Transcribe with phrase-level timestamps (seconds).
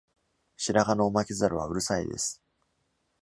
[0.57, 2.41] 白髪のオマキザルはうるさいです。